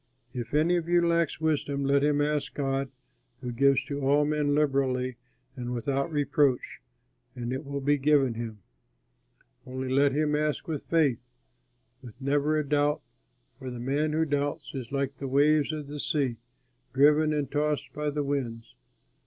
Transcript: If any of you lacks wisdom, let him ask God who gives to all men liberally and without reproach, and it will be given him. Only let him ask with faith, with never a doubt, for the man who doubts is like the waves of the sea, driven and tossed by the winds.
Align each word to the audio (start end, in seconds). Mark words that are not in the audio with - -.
If 0.33 0.55
any 0.55 0.77
of 0.77 0.89
you 0.89 1.05
lacks 1.05 1.39
wisdom, 1.39 1.85
let 1.85 2.03
him 2.03 2.21
ask 2.21 2.55
God 2.55 2.89
who 3.39 3.51
gives 3.51 3.83
to 3.83 4.01
all 4.01 4.25
men 4.25 4.55
liberally 4.55 5.17
and 5.55 5.75
without 5.75 6.11
reproach, 6.11 6.81
and 7.35 7.53
it 7.53 7.63
will 7.65 7.81
be 7.81 7.99
given 7.99 8.33
him. 8.33 8.63
Only 9.63 9.89
let 9.89 10.11
him 10.11 10.35
ask 10.35 10.67
with 10.67 10.87
faith, 10.87 11.19
with 12.01 12.19
never 12.19 12.57
a 12.57 12.67
doubt, 12.67 13.03
for 13.59 13.69
the 13.69 13.77
man 13.79 14.11
who 14.13 14.25
doubts 14.25 14.71
is 14.73 14.91
like 14.91 15.19
the 15.19 15.27
waves 15.27 15.71
of 15.71 15.85
the 15.85 15.99
sea, 15.99 16.37
driven 16.95 17.31
and 17.31 17.51
tossed 17.51 17.93
by 17.93 18.09
the 18.09 18.23
winds. 18.23 18.73